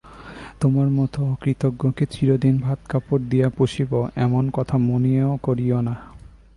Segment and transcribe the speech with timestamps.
[0.59, 4.07] তোমার মতো অকৃতজ্ঞকে চিরদিন ভাত-কাপড় দিয়া পুষিব,
[4.15, 5.95] এমন কথা মনেও করিয়ো না।